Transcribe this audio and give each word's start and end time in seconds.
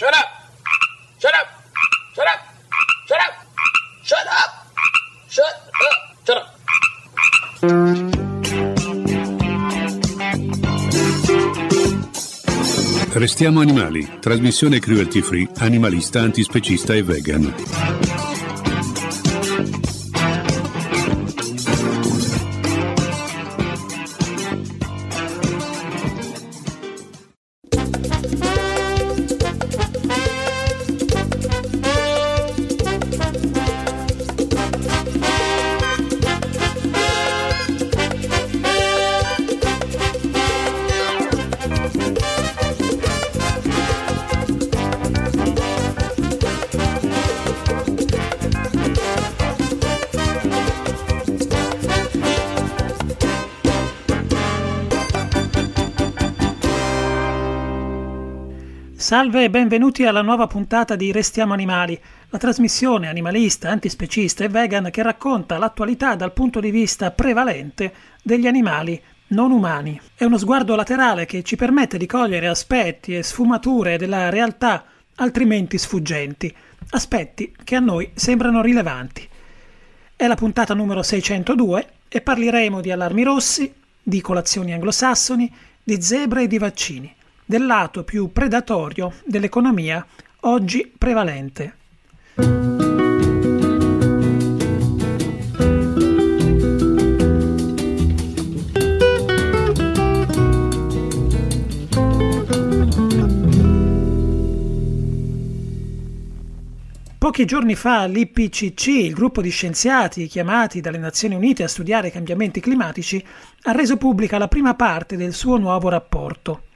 Shut 0.00 0.14
up! 0.14 0.28
Shut 1.18 1.34
up! 1.34 1.46
Shut 2.14 2.26
up! 2.26 2.40
Shut 3.06 3.20
up! 3.20 3.34
Shut 4.02 4.26
up! 4.26 4.50
Shut 5.28 5.44
up! 5.44 6.16
Shut 6.24 6.36
up! 6.38 6.48
Restiamo 13.12 13.60
animali, 13.60 14.08
trasmissione 14.20 14.78
cruelty 14.78 15.20
free, 15.20 15.46
animalista, 15.58 16.20
antispecista 16.20 16.94
e 16.94 17.02
vegan. 17.02 17.99
Salve 59.10 59.42
e 59.42 59.50
benvenuti 59.50 60.04
alla 60.04 60.22
nuova 60.22 60.46
puntata 60.46 60.94
di 60.94 61.10
Restiamo 61.10 61.52
Animali, 61.52 62.00
la 62.28 62.38
trasmissione 62.38 63.08
animalista, 63.08 63.68
antispecista 63.68 64.44
e 64.44 64.48
vegan 64.48 64.88
che 64.92 65.02
racconta 65.02 65.58
l'attualità 65.58 66.14
dal 66.14 66.32
punto 66.32 66.60
di 66.60 66.70
vista 66.70 67.10
prevalente 67.10 67.92
degli 68.22 68.46
animali 68.46 69.02
non 69.30 69.50
umani. 69.50 70.00
È 70.14 70.22
uno 70.22 70.38
sguardo 70.38 70.76
laterale 70.76 71.26
che 71.26 71.42
ci 71.42 71.56
permette 71.56 71.98
di 71.98 72.06
cogliere 72.06 72.46
aspetti 72.46 73.16
e 73.16 73.24
sfumature 73.24 73.98
della 73.98 74.28
realtà 74.28 74.84
altrimenti 75.16 75.76
sfuggenti, 75.76 76.54
aspetti 76.90 77.52
che 77.64 77.74
a 77.74 77.80
noi 77.80 78.12
sembrano 78.14 78.62
rilevanti. 78.62 79.28
È 80.14 80.24
la 80.28 80.36
puntata 80.36 80.72
numero 80.72 81.02
602 81.02 81.86
e 82.06 82.20
parleremo 82.20 82.80
di 82.80 82.92
allarmi 82.92 83.24
rossi, 83.24 83.74
di 84.00 84.20
colazioni 84.20 84.72
anglosassoni, 84.72 85.52
di 85.82 86.00
zebre 86.00 86.44
e 86.44 86.46
di 86.46 86.58
vaccini 86.58 87.14
del 87.50 87.66
lato 87.66 88.04
più 88.04 88.30
predatorio 88.30 89.12
dell'economia 89.24 90.06
oggi 90.42 90.88
prevalente. 90.96 91.74
Pochi 107.18 107.44
giorni 107.44 107.74
fa 107.74 108.04
l'IPCC, 108.04 108.86
il 108.86 109.12
gruppo 109.12 109.42
di 109.42 109.50
scienziati 109.50 110.28
chiamati 110.28 110.80
dalle 110.80 110.98
Nazioni 110.98 111.34
Unite 111.34 111.64
a 111.64 111.68
studiare 111.68 112.06
i 112.06 112.12
cambiamenti 112.12 112.60
climatici, 112.60 113.20
ha 113.62 113.72
reso 113.72 113.96
pubblica 113.96 114.38
la 114.38 114.46
prima 114.46 114.76
parte 114.76 115.16
del 115.16 115.34
suo 115.34 115.56
nuovo 115.56 115.88
rapporto. 115.88 116.68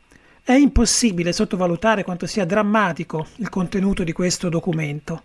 È 0.47 0.53
impossibile 0.53 1.33
sottovalutare 1.33 2.05
quanto 2.05 2.27
sia 2.27 2.45
drammatico 2.45 3.29
il 3.37 3.49
contenuto 3.49 4.05
di 4.05 4.13
questo 4.13 4.51
documento. 4.51 5.23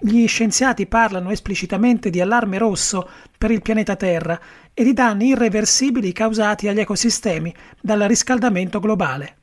Gli 0.00 0.26
scienziati 0.26 0.86
parlano 0.86 1.30
esplicitamente 1.30 2.08
di 2.08 2.18
allarme 2.18 2.56
rosso 2.56 3.06
per 3.36 3.50
il 3.50 3.60
pianeta 3.60 3.94
Terra 3.94 4.40
e 4.72 4.82
di 4.82 4.94
danni 4.94 5.28
irreversibili 5.28 6.12
causati 6.12 6.66
agli 6.66 6.80
ecosistemi 6.80 7.54
dal 7.78 8.00
riscaldamento 8.08 8.80
globale. 8.80 9.36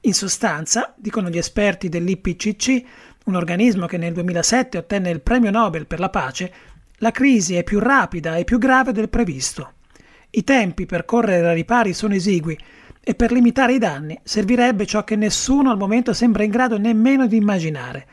In 0.00 0.14
sostanza, 0.14 0.94
dicono 0.96 1.28
gli 1.28 1.36
esperti 1.36 1.90
dell'IPCC, 1.90 2.84
un 3.26 3.34
organismo 3.34 3.84
che 3.84 3.98
nel 3.98 4.14
2007 4.14 4.78
ottenne 4.78 5.10
il 5.10 5.20
premio 5.20 5.50
Nobel 5.50 5.86
per 5.86 6.00
la 6.00 6.08
pace, 6.08 6.52
la 7.00 7.10
crisi 7.10 7.54
è 7.56 7.64
più 7.64 7.80
rapida 7.80 8.36
e 8.36 8.44
più 8.44 8.56
grave 8.56 8.92
del 8.92 9.10
previsto. 9.10 9.72
I 10.30 10.42
tempi 10.42 10.86
per 10.86 11.04
correre 11.04 11.48
ai 11.48 11.54
ripari 11.54 11.92
sono 11.92 12.14
esigui 12.14 12.58
e 13.06 13.14
per 13.14 13.30
limitare 13.30 13.74
i 13.74 13.78
danni 13.78 14.18
servirebbe 14.24 14.86
ciò 14.86 15.04
che 15.04 15.14
nessuno 15.14 15.70
al 15.70 15.76
momento 15.76 16.14
sembra 16.14 16.42
in 16.42 16.50
grado 16.50 16.78
nemmeno 16.78 17.26
di 17.26 17.36
immaginare, 17.36 18.06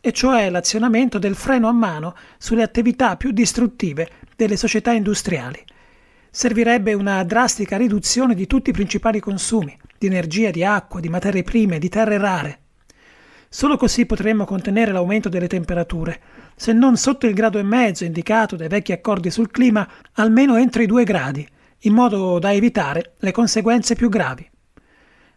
e 0.00 0.10
cioè 0.10 0.48
l'azionamento 0.48 1.18
del 1.18 1.34
freno 1.34 1.68
a 1.68 1.72
mano 1.72 2.14
sulle 2.38 2.62
attività 2.62 3.16
più 3.16 3.30
distruttive 3.30 4.08
delle 4.34 4.56
società 4.56 4.92
industriali. 4.92 5.62
Servirebbe 6.30 6.94
una 6.94 7.22
drastica 7.24 7.76
riduzione 7.76 8.34
di 8.34 8.46
tutti 8.46 8.70
i 8.70 8.72
principali 8.72 9.20
consumi, 9.20 9.76
di 9.98 10.06
energia, 10.06 10.50
di 10.50 10.64
acqua, 10.64 11.00
di 11.00 11.10
materie 11.10 11.42
prime, 11.42 11.78
di 11.78 11.90
terre 11.90 12.16
rare. 12.16 12.60
Solo 13.50 13.76
così 13.76 14.06
potremmo 14.06 14.46
contenere 14.46 14.92
l'aumento 14.92 15.28
delle 15.28 15.46
temperature, 15.46 16.20
se 16.56 16.72
non 16.72 16.96
sotto 16.96 17.26
il 17.26 17.34
grado 17.34 17.58
e 17.58 17.62
mezzo 17.62 18.04
indicato 18.04 18.56
dai 18.56 18.68
vecchi 18.68 18.92
accordi 18.92 19.30
sul 19.30 19.50
clima, 19.50 19.86
almeno 20.14 20.56
entro 20.56 20.82
i 20.82 20.86
due 20.86 21.04
gradi, 21.04 21.46
in 21.82 21.94
modo 21.94 22.38
da 22.38 22.52
evitare 22.52 23.14
le 23.18 23.32
conseguenze 23.32 23.94
più 23.94 24.08
gravi. 24.08 24.48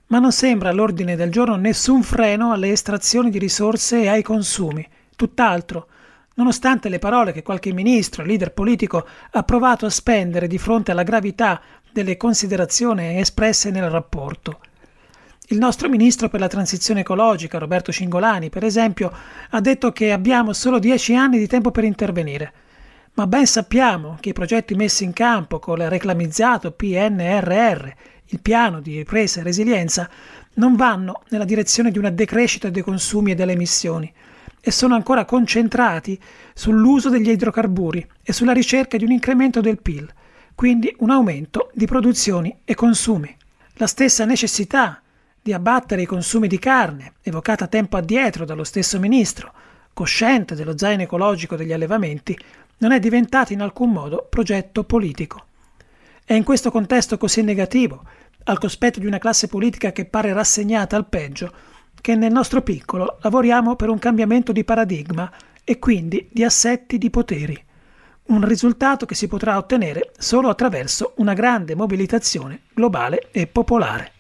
Ma 0.08 0.20
non 0.20 0.32
sembra 0.32 0.70
all'ordine 0.70 1.16
del 1.16 1.32
giorno 1.32 1.56
nessun 1.56 2.04
freno 2.04 2.52
alle 2.52 2.72
estrazioni 2.72 3.30
di 3.30 3.40
risorse 3.40 4.02
e 4.02 4.08
ai 4.10 4.24
consumi, 4.24 4.88
tutt'altro, 5.16 5.88
nonostante 6.36 6.90
le 6.90 7.00
parole 7.00 7.32
che 7.32 7.44
qualche 7.44 7.72
ministro 7.72 8.24
leader 8.24 8.52
politico 8.52 9.08
ha 9.32 9.44
provato 9.44 9.86
a 9.86 9.90
spendere 9.90 10.48
di 10.48 10.58
fronte 10.58 10.92
alla 10.92 11.04
gravità 11.04 11.62
delle 11.92 12.18
considerazioni 12.18 13.20
espresse 13.20 13.70
nel 13.70 13.90
rapporto. 13.90 14.60
Il 15.48 15.58
nostro 15.58 15.90
ministro 15.90 16.30
per 16.30 16.40
la 16.40 16.48
transizione 16.48 17.02
ecologica, 17.02 17.58
Roberto 17.58 17.92
Cingolani, 17.92 18.50
per 18.50 18.64
esempio, 18.64 19.12
ha 19.50 19.60
detto 19.60 19.92
che 19.92 20.14
abbiamo 20.14 20.54
solo 20.54 20.80
dieci 20.80 21.14
anni 21.14 21.38
di 21.38 21.48
tempo 21.48 21.72
per 21.72 21.84
intervenire. 21.84 22.54
Ma 23.14 23.28
ben 23.28 23.46
sappiamo 23.46 24.18
che 24.22 24.30
i 24.30 24.34
progetti 24.34 24.74
messi 24.74 25.04
in 25.04 25.12
campo 25.12 25.60
con 25.60 25.80
il 25.82 25.90
reclamizzato 25.90 26.72
PNRR, 26.72 27.90
il 28.28 28.40
piano 28.42 28.80
di 28.80 28.96
ripresa 28.96 29.42
e 29.42 29.44
resilienza, 29.44 30.10
non 30.56 30.76
vanno 30.78 31.24
nella 31.30 31.44
direzione 31.44 31.92
di 31.92 31.98
una 31.98 32.10
decrescita 32.10 32.70
dei 32.70 32.82
consumi 32.82 33.32
e 33.32 33.36
delle 33.36 33.52
emissioni 33.52 34.12
e 34.62 34.72
sono 34.72 34.96
ancora 34.96 35.26
concentrati 35.26 36.18
sull'uso 36.54 37.10
degli 37.10 37.30
idrocarburi 37.30 38.08
e 38.24 38.32
sulla 38.32 38.54
ricerca 38.54 38.96
di 38.96 39.04
un 39.04 39.12
incremento 39.12 39.60
del 39.60 39.82
PIL, 39.82 40.10
quindi 40.56 40.96
un 41.00 41.10
aumento 41.10 41.70
di 41.74 41.86
produzioni 41.86 42.60
e 42.64 42.76
consumi. 42.76 43.36
La 43.74 43.88
stessa 43.88 44.24
necessità 44.24 45.02
di 45.42 45.52
abbattere 45.52 46.04
i 46.04 46.06
consumi 46.06 46.48
di 46.48 46.60
carne, 46.60 47.14
evocata 47.24 47.68
tempo 47.68 47.98
addietro 47.98 48.46
dallo 48.46 48.64
stesso 48.64 49.00
ministro, 49.00 49.52
cosciente 49.94 50.56
dello 50.56 50.78
zaino 50.78 51.02
ecologico 51.02 51.56
degli 51.56 51.74
allevamenti, 51.74 52.38
non 52.82 52.92
è 52.92 53.00
diventata 53.00 53.54
in 53.54 53.62
alcun 53.62 53.92
modo 53.92 54.28
progetto 54.30 54.84
politico. 54.84 55.46
È 56.24 56.34
in 56.34 56.44
questo 56.44 56.72
contesto 56.72 57.18
così 57.18 57.42
negativo, 57.42 58.04
al 58.44 58.60
cospetto 58.60 59.00
di 59.00 59.06
una 59.06 59.20
classe 59.20 59.48
politica 59.48 59.92
che 59.92 60.06
pare 60.06 60.34
rassegnata 60.34 60.96
al 60.96 61.08
peggio, 61.08 61.52
che 62.00 62.16
nel 62.16 62.32
nostro 62.32 62.62
piccolo 62.62 63.18
lavoriamo 63.22 63.76
per 63.76 63.90
un 63.90 64.00
cambiamento 64.00 64.52
di 64.52 64.64
paradigma 64.64 65.32
e 65.64 65.78
quindi 65.78 66.28
di 66.32 66.44
assetti 66.44 66.98
di 66.98 67.10
poteri. 67.10 67.66
Un 68.24 68.46
risultato 68.46 69.06
che 69.06 69.16
si 69.16 69.28
potrà 69.28 69.58
ottenere 69.58 70.12
solo 70.18 70.50
attraverso 70.50 71.14
una 71.18 71.34
grande 71.34 71.76
mobilitazione 71.76 72.62
globale 72.74 73.28
e 73.32 73.46
popolare. 73.46 74.14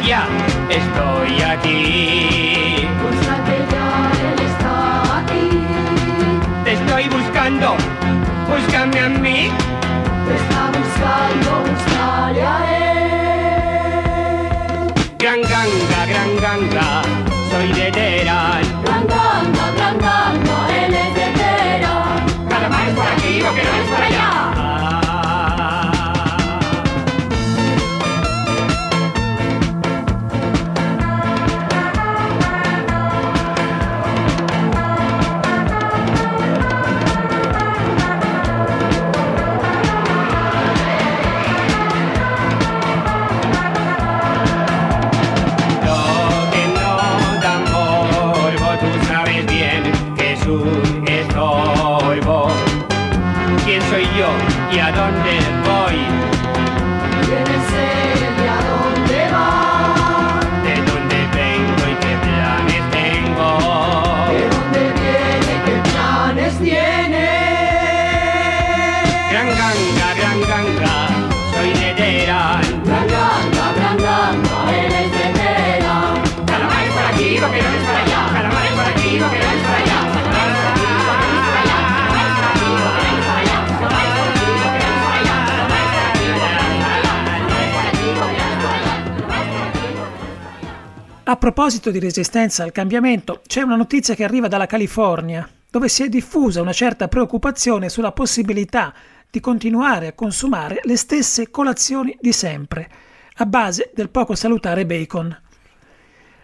Ya, 0.00 0.26
estoy 0.70 1.42
aquí. 1.42 2.88
Muéstrate 3.00 3.56
ya, 3.70 4.10
él 4.26 4.40
está 4.40 4.74
aquí. 5.18 5.46
Te 6.64 6.72
estoy 6.72 7.04
buscando, 7.08 7.76
búscame 8.48 8.98
a 8.98 9.08
mí. 9.10 9.50
Te 10.26 10.34
está 10.34 10.70
buscando, 10.78 11.50
buscale 11.70 12.42
a 12.42 12.58
él. 12.78 13.62
Gran 15.18 15.42
ganga, 15.42 16.06
gran 16.06 16.30
ganga, 16.40 17.02
soy 17.50 17.68
de 17.72 17.92
Teherán. 17.92 18.71
A 91.32 91.36
proposito 91.36 91.90
di 91.90 91.98
resistenza 91.98 92.62
al 92.62 92.72
cambiamento, 92.72 93.40
c'è 93.46 93.62
una 93.62 93.74
notizia 93.74 94.14
che 94.14 94.22
arriva 94.22 94.48
dalla 94.48 94.66
California, 94.66 95.48
dove 95.70 95.88
si 95.88 96.02
è 96.02 96.10
diffusa 96.10 96.60
una 96.60 96.74
certa 96.74 97.08
preoccupazione 97.08 97.88
sulla 97.88 98.12
possibilità 98.12 98.92
di 99.30 99.40
continuare 99.40 100.08
a 100.08 100.12
consumare 100.12 100.80
le 100.82 100.98
stesse 100.98 101.50
colazioni 101.50 102.14
di 102.20 102.32
sempre, 102.32 102.86
a 103.36 103.46
base 103.46 103.92
del 103.94 104.10
poco 104.10 104.34
salutare 104.34 104.84
bacon. 104.84 105.34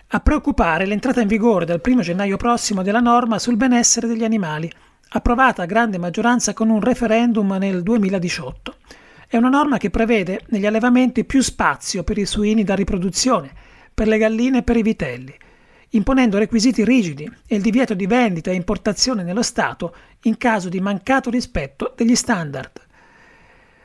A 0.06 0.20
preoccupare 0.20 0.86
l'entrata 0.86 1.20
in 1.20 1.28
vigore 1.28 1.66
dal 1.66 1.82
1 1.84 2.00
gennaio 2.00 2.38
prossimo 2.38 2.82
della 2.82 3.00
norma 3.00 3.38
sul 3.38 3.56
benessere 3.56 4.06
degli 4.06 4.24
animali, 4.24 4.72
approvata 5.10 5.64
a 5.64 5.66
grande 5.66 5.98
maggioranza 5.98 6.54
con 6.54 6.70
un 6.70 6.80
referendum 6.80 7.58
nel 7.58 7.82
2018. 7.82 8.76
È 9.26 9.36
una 9.36 9.50
norma 9.50 9.76
che 9.76 9.90
prevede 9.90 10.44
negli 10.46 10.64
allevamenti 10.64 11.26
più 11.26 11.42
spazio 11.42 12.04
per 12.04 12.16
i 12.16 12.24
suini 12.24 12.64
da 12.64 12.74
riproduzione, 12.74 13.66
per 13.98 14.06
le 14.06 14.18
galline 14.18 14.58
e 14.58 14.62
per 14.62 14.76
i 14.76 14.82
vitelli, 14.82 15.36
imponendo 15.88 16.38
requisiti 16.38 16.84
rigidi 16.84 17.28
e 17.48 17.56
il 17.56 17.62
divieto 17.62 17.94
di 17.94 18.06
vendita 18.06 18.52
e 18.52 18.54
importazione 18.54 19.24
nello 19.24 19.42
Stato 19.42 19.92
in 20.22 20.36
caso 20.36 20.68
di 20.68 20.78
mancato 20.78 21.30
rispetto 21.30 21.94
degli 21.96 22.14
standard. 22.14 22.80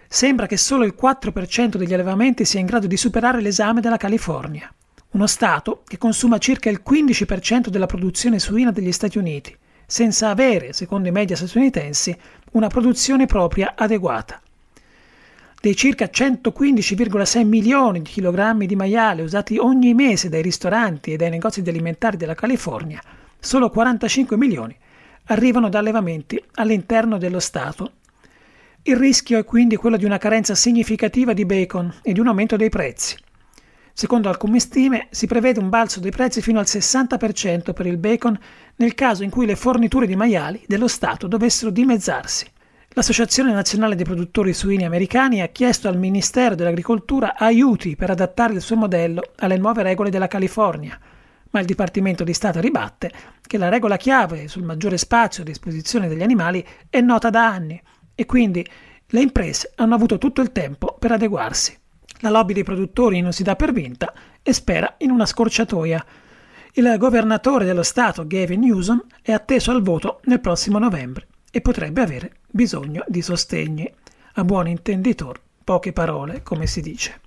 Sembra 0.07 0.45
che 0.45 0.55
solo 0.55 0.83
il 0.83 0.93
4% 0.95 1.77
degli 1.77 1.95
allevamenti 1.95 2.45
sia 2.45 2.59
in 2.59 2.67
grado 2.67 2.85
di 2.85 2.95
superare 2.95 3.41
l'esame 3.41 3.81
della 3.81 3.97
California, 3.97 4.71
uno 5.13 5.25
Stato 5.25 5.81
che 5.87 5.97
consuma 5.97 6.37
circa 6.37 6.69
il 6.69 6.83
15% 6.87 7.69
della 7.69 7.87
produzione 7.87 8.37
suina 8.37 8.69
degli 8.69 8.91
Stati 8.91 9.17
Uniti, 9.17 9.57
senza 9.87 10.29
avere, 10.29 10.73
secondo 10.73 11.07
i 11.07 11.11
media 11.11 11.35
statunitensi, 11.35 12.15
una 12.51 12.67
produzione 12.67 13.25
propria 13.25 13.73
adeguata. 13.75 14.42
Dei 15.63 15.77
circa 15.77 16.09
115,6 16.11 17.45
milioni 17.45 18.01
di 18.01 18.09
chilogrammi 18.09 18.65
di 18.65 18.75
maiale 18.75 19.21
usati 19.21 19.57
ogni 19.57 19.93
mese 19.93 20.27
dai 20.27 20.41
ristoranti 20.41 21.13
e 21.13 21.15
dai 21.15 21.29
negozi 21.29 21.61
di 21.61 21.69
alimentari 21.69 22.17
della 22.17 22.35
California, 22.35 23.01
solo 23.39 23.69
45 23.69 24.35
milioni 24.35 24.75
arrivano 25.27 25.69
da 25.69 25.79
allevamenti 25.79 26.37
all'interno 26.55 27.17
dello 27.17 27.39
Stato. 27.39 27.93
Il 28.81 28.97
rischio 28.97 29.39
è 29.39 29.45
quindi 29.45 29.77
quello 29.77 29.95
di 29.95 30.03
una 30.03 30.17
carenza 30.17 30.53
significativa 30.53 31.31
di 31.31 31.45
bacon 31.45 31.93
e 32.01 32.11
di 32.11 32.19
un 32.19 32.27
aumento 32.27 32.57
dei 32.57 32.67
prezzi. 32.67 33.15
Secondo 33.93 34.27
alcune 34.27 34.59
stime 34.59 35.07
si 35.11 35.27
prevede 35.27 35.61
un 35.61 35.69
balzo 35.69 36.01
dei 36.01 36.11
prezzi 36.11 36.41
fino 36.41 36.59
al 36.59 36.65
60% 36.67 37.71
per 37.71 37.85
il 37.85 37.95
bacon 37.95 38.37
nel 38.75 38.95
caso 38.95 39.23
in 39.23 39.29
cui 39.29 39.45
le 39.45 39.55
forniture 39.55 40.07
di 40.07 40.17
maiali 40.17 40.61
dello 40.67 40.89
Stato 40.89 41.25
dovessero 41.27 41.71
dimezzarsi. 41.71 42.51
L'Associazione 42.95 43.51
Nazionale 43.51 43.95
dei 43.95 44.05
Produttori 44.05 44.53
Suini 44.53 44.85
Americani 44.85 45.41
ha 45.41 45.47
chiesto 45.47 45.87
al 45.87 45.97
Ministero 45.97 46.53
dell'Agricoltura 46.53 47.35
aiuti 47.35 47.95
per 47.95 48.11
adattare 48.11 48.53
il 48.53 48.61
suo 48.61 48.75
modello 48.75 49.31
alle 49.37 49.57
nuove 49.57 49.81
regole 49.81 50.11
della 50.11 50.27
California, 50.27 50.99
ma 51.49 51.59
il 51.59 51.65
Dipartimento 51.65 52.23
di 52.23 52.35
Stato 52.35 52.59
ribatte 52.59 53.11
che 53.41 53.57
la 53.57 53.69
regola 53.69 53.97
chiave 53.97 54.47
sul 54.47 54.61
maggiore 54.61 54.99
spazio 54.99 55.41
a 55.41 55.45
disposizione 55.45 56.07
degli 56.07 56.21
animali 56.21 56.63
è 56.87 57.01
nota 57.01 57.31
da 57.31 57.47
anni 57.47 57.81
e 58.13 58.27
quindi 58.27 58.63
le 59.07 59.21
imprese 59.21 59.71
hanno 59.77 59.95
avuto 59.95 60.19
tutto 60.19 60.41
il 60.41 60.51
tempo 60.51 60.95
per 60.99 61.13
adeguarsi. 61.13 61.75
La 62.19 62.29
lobby 62.29 62.53
dei 62.53 62.63
produttori 62.63 63.21
non 63.21 63.33
si 63.33 63.41
dà 63.41 63.55
per 63.55 63.73
vinta 63.73 64.13
e 64.43 64.53
spera 64.53 64.93
in 64.99 65.09
una 65.09 65.25
scorciatoia. 65.25 66.05
Il 66.73 66.95
governatore 66.99 67.65
dello 67.65 67.81
Stato, 67.81 68.27
Gavin 68.27 68.59
Newsom, 68.59 69.03
è 69.23 69.31
atteso 69.31 69.71
al 69.71 69.81
voto 69.81 70.19
nel 70.25 70.39
prossimo 70.39 70.77
novembre 70.77 71.25
e 71.49 71.59
potrebbe 71.59 72.01
avere 72.01 72.31
bisogno 72.53 73.03
di 73.07 73.23
sostegni. 73.23 73.91
A 74.35 74.43
buon 74.43 74.67
intenditor, 74.67 75.41
poche 75.63 75.91
parole, 75.91 76.43
come 76.43 76.67
si 76.67 76.81
dice. 76.81 77.19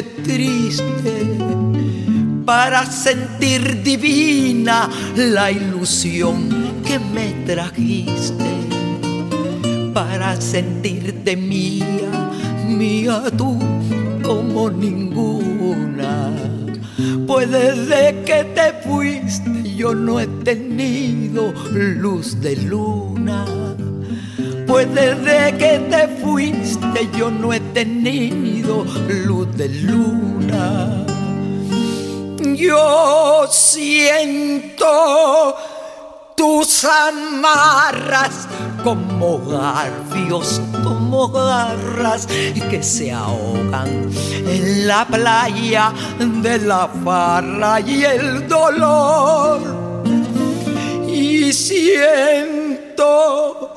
Triste, 0.00 1.36
para 2.46 2.86
sentir 2.86 3.82
divina 3.82 4.88
la 5.16 5.52
ilusión 5.52 6.48
que 6.82 6.98
me 6.98 7.32
trajiste, 7.44 8.44
para 9.92 10.40
sentirte 10.40 11.36
mía, 11.36 12.30
mía 12.66 13.24
tú 13.36 13.58
como 14.22 14.70
ninguna. 14.70 16.30
Pues 17.26 17.50
desde 17.50 18.22
que 18.24 18.44
te 18.54 18.72
fuiste 18.88 19.74
yo 19.76 19.94
no 19.94 20.18
he 20.20 20.26
tenido 20.26 21.52
luz 21.72 22.40
de 22.40 22.56
luna. 22.56 23.44
Pues 24.66 24.86
desde 24.94 25.56
que 25.58 25.80
te 25.90 26.08
fuiste 26.22 27.08
yo 27.18 27.30
no 27.30 27.52
he 27.52 27.60
tenido 27.60 28.51
luz 29.26 29.56
de 29.56 29.68
luna. 29.68 31.04
Yo 32.56 33.46
siento 33.50 35.56
tus 36.36 36.84
amarras 36.84 38.48
como 38.82 39.38
garfios, 39.46 40.60
como 40.82 41.28
garras 41.28 42.26
que 42.70 42.82
se 42.82 43.12
ahogan 43.12 44.10
en 44.46 44.88
la 44.88 45.06
playa 45.06 45.92
de 46.18 46.58
la 46.58 46.88
farra 47.04 47.80
y 47.80 48.04
el 48.04 48.48
dolor. 48.48 49.60
Y 51.06 51.52
siento 51.52 53.74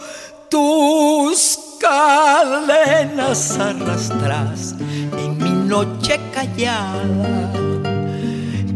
tus 0.50 1.65
cadenas 1.80 3.58
arrastras 3.60 4.76
en 5.18 5.38
mi 5.38 5.52
noche 5.68 6.20
callada 6.34 7.52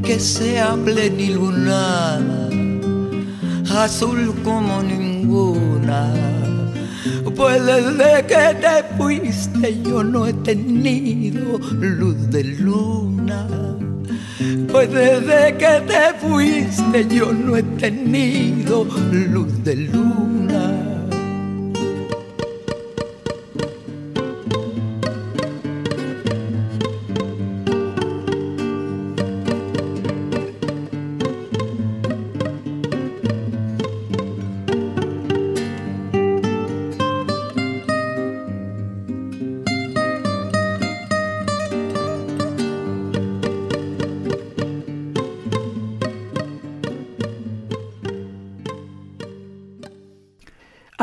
que 0.03 0.19
sea 0.19 0.75
plenilunada 0.83 2.49
azul 3.77 4.33
como 4.43 4.81
ninguna. 4.81 6.11
Pues 7.35 7.65
desde 7.65 8.25
que 8.25 8.55
te 8.59 8.97
fuiste 8.97 9.81
yo 9.83 10.03
no 10.03 10.27
he 10.27 10.33
tenido 10.33 11.59
luz 11.79 12.29
de 12.29 12.43
luna. 12.43 13.47
Pues 14.71 14.91
desde 14.91 15.55
que 15.57 15.81
te 15.87 16.13
fuiste 16.19 17.07
yo 17.07 17.31
no 17.31 17.55
he 17.55 17.63
tenido 17.63 18.85
luz 19.11 19.63
de 19.63 19.75
luna. 19.75 20.78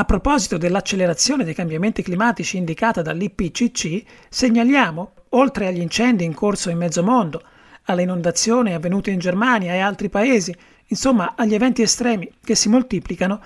Proposito 0.07 0.57
dell'accelerazione 0.57 1.45
dei 1.45 1.53
cambiamenti 1.53 2.03
climatici 2.03 2.57
indicata 2.57 3.03
dall'IPCC, 3.03 4.03
segnaliamo, 4.31 5.13
oltre 5.31 5.67
agli 5.67 5.81
incendi 5.81 6.25
in 6.25 6.33
corso 6.33 6.71
in 6.71 6.79
mezzo 6.79 7.03
mondo, 7.03 7.43
alle 7.85 8.03
inondazioni 8.03 8.73
avvenute 8.73 9.11
in 9.11 9.19
Germania 9.19 9.75
e 9.75 9.81
altri 9.81 10.09
paesi, 10.09 10.57
insomma 10.87 11.35
agli 11.37 11.55
eventi 11.55 11.83
estremi 11.83 12.33
che 12.43 12.55
si 12.55 12.71
moltiplicano, 12.71 13.43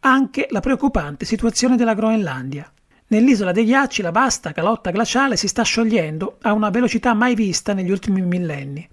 anche 0.00 0.46
la 0.50 0.60
preoccupante 0.60 1.24
situazione 1.24 1.76
della 1.76 1.94
Groenlandia. 1.94 2.70
Nell'isola 3.08 3.50
dei 3.50 3.64
ghiacci 3.64 4.02
la 4.02 4.10
vasta 4.10 4.52
calotta 4.52 4.90
glaciale 4.90 5.36
si 5.36 5.48
sta 5.48 5.62
sciogliendo 5.62 6.38
a 6.42 6.52
una 6.52 6.70
velocità 6.70 7.14
mai 7.14 7.34
vista 7.34 7.72
negli 7.72 7.90
ultimi 7.90 8.20
millenni. 8.20 8.88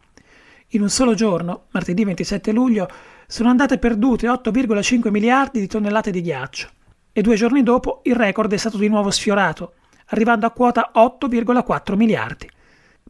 In 0.69 0.81
un 0.81 0.89
solo 0.89 1.13
giorno, 1.13 1.65
martedì 1.71 2.03
27 2.03 2.51
luglio, 2.51 2.87
sono 3.27 3.49
andate 3.49 3.77
perdute 3.77 4.27
8,5 4.27 5.09
miliardi 5.09 5.59
di 5.59 5.67
tonnellate 5.67 6.11
di 6.11 6.21
ghiaccio 6.21 6.69
e 7.13 7.21
due 7.21 7.35
giorni 7.35 7.63
dopo 7.63 8.01
il 8.03 8.15
record 8.15 8.51
è 8.53 8.57
stato 8.57 8.77
di 8.77 8.87
nuovo 8.87 9.11
sfiorato, 9.11 9.73
arrivando 10.07 10.45
a 10.45 10.51
quota 10.51 10.91
8,4 10.95 11.95
miliardi. 11.95 12.49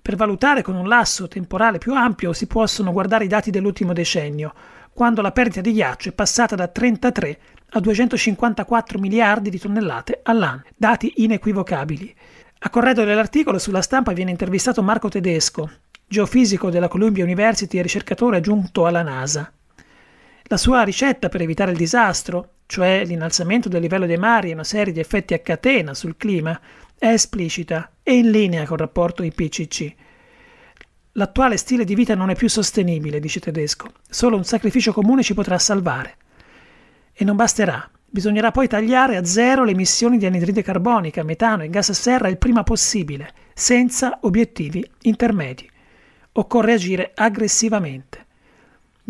Per 0.02 0.16
valutare 0.16 0.62
con 0.64 0.76
un 0.76 0.88
lasso 0.88 1.28
temporale 1.28 1.78
più 1.78 1.94
ampio 1.94 2.34
si 2.34 2.48
possono 2.48 2.92
guardare 2.92 3.26
i 3.26 3.28
dati 3.28 3.52
dell'ultimo 3.52 3.94
decennio, 3.94 4.54
quando 4.94 5.22
la 5.22 5.32
perdita 5.32 5.62
di 5.62 5.74
ghiaccio 5.74 6.10
è 6.10 6.14
passata 6.14 6.56
da 6.56 6.68
33 6.68 7.40
a 7.74 7.80
254 7.80 9.00
miliardi 9.00 9.50
di 9.50 9.60
tonnellate 9.60 10.20
all'anno, 10.24 10.64
dati 10.76 11.14
inequivocabili. 11.18 12.16
A 12.64 12.70
corredo 12.70 13.04
dell'articolo 13.04 13.58
sulla 13.60 13.82
stampa 13.82 14.12
viene 14.12 14.32
intervistato 14.32 14.84
Marco 14.84 15.10
Tedesco, 15.10 15.70
geofisico 16.08 16.70
della 16.70 16.88
Columbia 16.88 17.24
University 17.24 17.78
e 17.78 17.82
ricercatore 17.84 18.38
aggiunto 18.38 18.86
alla 18.86 19.02
NASA. 19.02 19.52
La 20.52 20.58
sua 20.58 20.84
ricetta 20.84 21.30
per 21.30 21.40
evitare 21.40 21.72
il 21.72 21.78
disastro, 21.78 22.56
cioè 22.66 23.06
l'innalzamento 23.06 23.70
del 23.70 23.80
livello 23.80 24.06
dei 24.06 24.18
mari 24.18 24.50
e 24.50 24.54
una 24.54 24.66
serie 24.66 24.92
di 24.92 25.00
effetti 25.00 25.34
a 25.34 25.40
catena 25.40 25.94
sul 25.94 26.18
clima, 26.18 26.60
è 27.00 27.08
esplicita 27.08 27.90
e 28.04 28.18
in 28.18 28.30
linea 28.32 28.66
col 28.66 28.80
rapporto 28.80 29.24
IPCC. 29.24 29.96
L'attuale 31.14 31.56
stile 31.56 31.86
di 31.86 31.96
vita 31.96 32.16
non 32.16 32.32
è 32.32 32.36
più 32.36 32.50
sostenibile, 32.50 33.22
dice 33.22 33.40
Tedesco, 33.40 33.94
solo 34.10 34.36
un 34.36 34.44
sacrificio 34.44 34.92
comune 34.92 35.24
ci 35.24 35.34
potrà 35.34 35.58
salvare. 35.58 36.18
E 37.14 37.24
non 37.24 37.38
basterà, 37.38 37.90
bisognerà 38.06 38.52
poi 38.52 38.68
tagliare 38.68 39.16
a 39.16 39.24
zero 39.24 39.64
le 39.64 39.72
emissioni 39.72 40.18
di 40.18 40.26
anidride 40.26 40.64
carbonica, 40.64 41.24
metano 41.24 41.64
e 41.64 41.70
gas 41.70 41.92
a 41.92 41.94
serra 41.94 42.28
il 42.28 42.38
prima 42.38 42.64
possibile, 42.64 43.32
senza 43.54 44.18
obiettivi 44.24 44.86
intermedi. 45.04 45.66
Occorre 46.34 46.74
agire 46.74 47.14
aggressivamente. 47.16 48.26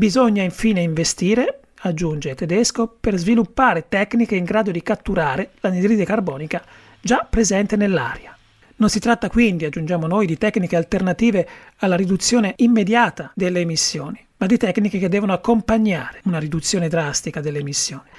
Bisogna 0.02 0.42
infine 0.42 0.82
investire, 0.82 1.60
aggiunge 1.82 2.34
Tedesco, 2.34 2.88
per 2.88 3.18
sviluppare 3.18 3.86
tecniche 3.88 4.36
in 4.36 4.46
grado 4.46 4.72
di 4.72 4.82
catturare 4.82 5.52
l'anidride 5.60 6.06
carbonica 6.06 6.66
già 7.00 7.28
presente 7.30 7.76
nell'aria. 7.76 8.36
Non 8.78 8.90
si 8.90 9.00
tratta 9.00 9.30
quindi, 9.30 9.66
aggiungiamo 9.66 10.08
noi, 10.08 10.26
di 10.26 10.40
tecniche 10.40 10.76
alternative 10.76 11.48
alla 11.78 11.96
riduzione 11.96 12.56
immediata 12.58 13.32
delle 13.36 13.60
emissioni, 13.60 14.20
ma 14.38 14.48
di 14.48 14.58
tecniche 14.58 14.98
che 14.98 15.08
devono 15.08 15.34
accompagnare 15.34 16.22
una 16.24 16.40
riduzione 16.40 16.88
drastica 16.88 17.40
delle 17.40 17.60
emissioni. 17.60 18.10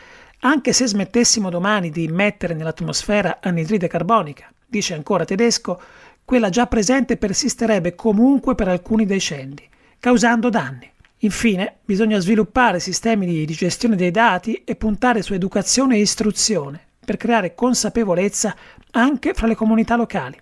Anche 0.43 0.73
se 0.73 0.87
smettessimo 0.87 1.51
domani 1.51 1.91
di 1.91 2.05
immettere 2.05 2.55
nell'atmosfera 2.55 3.39
anidride 3.43 3.89
carbonica, 3.89 4.49
dice 4.65 4.95
ancora 4.95 5.25
Tedesco, 5.25 5.81
quella 6.25 6.49
già 6.49 6.69
presente 6.69 7.17
persisterebbe 7.17 7.97
comunque 7.97 8.55
per 8.55 8.69
alcuni 8.69 9.05
decenni, 9.05 9.69
causando 9.99 10.49
danni. 10.49 10.91
Infine, 11.25 11.77
bisogna 11.85 12.19
sviluppare 12.19 12.81
sistemi 12.81 13.27
di, 13.27 13.47
gestione 13.47 13.95
dei 13.95 14.11
dati 14.11 14.63
e 14.65 14.75
puntare 14.75 15.23
su 15.23 15.35
educazione 15.35 15.97
e 15.97 16.01
istruzione 16.01 16.81
per 17.05 17.17
creare 17.17 17.55
consapevolezza 17.55 18.55
anche 18.93 19.33
fra 19.33 19.47
le 19.47 19.55
comunità 19.55 19.95
locali, 19.95 20.37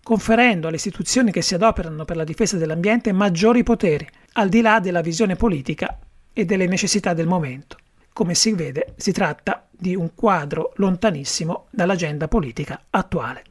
conferendo 0.00 0.68
alle 0.68 0.76
istituzioni 0.76 1.32
che 1.32 1.42
si 1.42 1.54
adoperano 1.54 2.04
per 2.04 2.16
la 2.16 2.24
difesa 2.24 2.56
dell'ambiente 2.56 3.10
maggiori 3.10 3.64
poteri, 3.64 4.06
al 4.34 4.48
di 4.48 4.60
là 4.60 4.78
della 4.78 5.00
visione 5.00 5.34
politica 5.34 5.98
e 6.32 6.44
delle 6.44 6.66
necessità 6.66 7.14
del 7.14 7.26
momento. 7.26 7.76
Come 8.12 8.34
si 8.34 8.52
vede, 8.52 8.94
si 8.96 9.10
tratta 9.10 9.66
di 9.70 9.96
un 9.96 10.14
quadro 10.14 10.72
lontanissimo 10.76 11.66
dall'agenda 11.70 12.28
politica 12.28 12.80
attuale. 12.90 13.42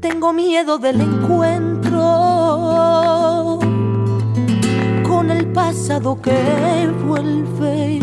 Tengo 0.00 0.32
miedo 0.32 0.78
del 0.78 0.96
que 5.86 6.90
vuelve 7.06 8.00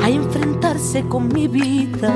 a 0.00 0.08
enfrentarse 0.08 1.02
con 1.08 1.26
mi 1.26 1.48
vida. 1.48 2.14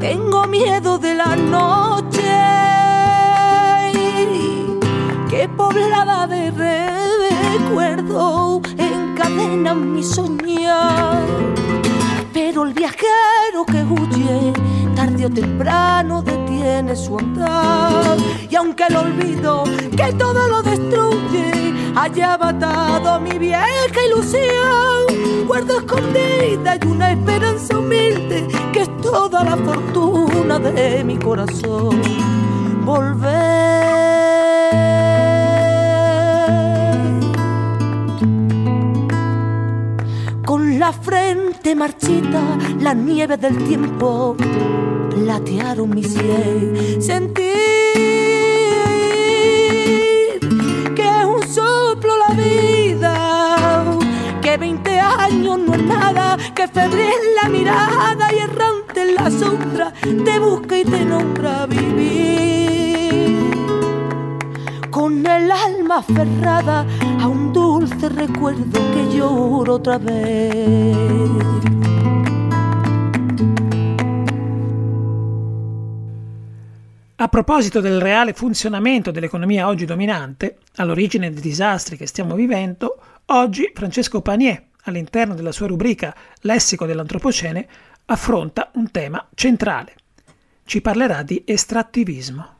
Tengo 0.00 0.48
miedo 0.48 0.98
de 0.98 1.14
la 1.14 1.36
noche 1.36 2.22
que 5.30 5.48
poblada 5.48 6.26
de 6.26 6.50
recuerdo 6.50 8.62
encadena 8.78 9.74
mi 9.74 10.02
soñar. 10.02 11.22
Pero 12.32 12.64
el 12.64 12.74
viajero 12.74 13.64
que 13.64 13.84
huye, 13.84 14.52
tarde 14.96 15.26
o 15.26 15.30
temprano 15.30 16.24
detiene 16.66 16.96
su 16.96 17.16
andar. 17.16 18.16
Y 18.50 18.54
aunque 18.56 18.84
el 18.88 18.96
olvido 18.96 19.64
que 19.96 20.12
todo 20.14 20.48
lo 20.48 20.62
destruye 20.62 21.72
haya 21.94 22.36
matado 22.36 23.20
mi 23.20 23.38
vieja 23.38 24.00
ilusión, 24.06 25.46
guardo 25.46 25.78
escondida 25.78 26.76
y 26.82 26.86
una 26.86 27.12
esperanza 27.12 27.78
humilde 27.78 28.46
que 28.72 28.82
es 28.82 28.96
toda 29.00 29.44
la 29.44 29.56
fortuna 29.56 30.58
de 30.58 31.04
mi 31.04 31.16
corazón. 31.18 32.00
Volver 32.84 33.46
con 40.44 40.78
la 40.78 40.92
frente 40.92 41.74
marchita, 41.74 42.40
la 42.80 42.94
nieve 42.94 43.36
del 43.36 43.56
tiempo 43.64 44.36
latearon 45.16 45.90
mi 45.90 46.02
sien. 46.02 47.00
Sentir 47.00 47.44
que 50.94 51.02
es 51.02 51.24
un 51.24 51.42
soplo 51.48 52.14
la 52.16 52.34
vida, 52.34 53.84
que 54.42 54.56
20 54.56 55.00
años 55.00 55.58
no 55.58 55.74
es 55.74 55.82
nada, 55.82 56.36
que 56.54 56.68
febril 56.68 57.20
la 57.42 57.48
mirada 57.48 58.32
y 58.32 58.38
errante 58.38 59.02
en 59.02 59.14
la 59.14 59.30
sombra 59.30 59.92
te 60.02 60.38
busca 60.38 60.78
y 60.78 60.84
te 60.84 61.04
nombra 61.04 61.66
vivir. 61.66 62.36
Con 64.90 65.26
el 65.26 65.50
alma 65.50 65.98
aferrada 65.98 66.86
a 67.20 67.28
un 67.28 67.52
dulce 67.52 68.08
recuerdo 68.08 68.80
que 68.92 69.16
lloro 69.16 69.74
otra 69.74 69.98
vez. 69.98 70.96
A 77.18 77.28
proposito 77.28 77.80
del 77.80 77.98
reale 77.98 78.34
funzionamento 78.34 79.10
dell'economia 79.10 79.68
oggi 79.68 79.86
dominante, 79.86 80.58
all'origine 80.74 81.30
dei 81.32 81.40
disastri 81.40 81.96
che 81.96 82.06
stiamo 82.06 82.34
vivendo, 82.34 83.00
oggi 83.26 83.72
Francesco 83.74 84.20
Panier, 84.20 84.62
all'interno 84.82 85.34
della 85.34 85.50
sua 85.50 85.66
rubrica 85.66 86.14
Lessico 86.40 86.84
dell'Antropocene, 86.84 87.66
affronta 88.04 88.70
un 88.74 88.90
tema 88.90 89.26
centrale. 89.34 89.94
Ci 90.66 90.82
parlerà 90.82 91.22
di 91.22 91.42
estrattivismo. 91.46 92.55